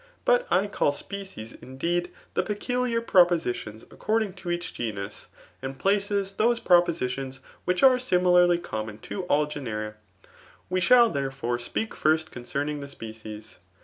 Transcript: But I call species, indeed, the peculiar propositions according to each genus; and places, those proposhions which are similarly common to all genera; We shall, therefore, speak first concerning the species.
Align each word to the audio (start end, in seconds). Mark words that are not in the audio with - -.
But 0.25 0.47
I 0.49 0.65
call 0.65 0.93
species, 0.93 1.53
indeed, 1.53 2.09
the 2.33 2.41
peculiar 2.41 3.01
propositions 3.01 3.83
according 3.91 4.33
to 4.41 4.49
each 4.49 4.73
genus; 4.73 5.27
and 5.61 5.77
places, 5.77 6.33
those 6.33 6.59
proposhions 6.59 7.37
which 7.65 7.83
are 7.83 7.99
similarly 7.99 8.57
common 8.57 8.97
to 9.01 9.25
all 9.25 9.45
genera; 9.45 9.93
We 10.71 10.79
shall, 10.81 11.11
therefore, 11.11 11.59
speak 11.59 11.93
first 11.93 12.31
concerning 12.31 12.79
the 12.79 12.89
species. 12.89 13.59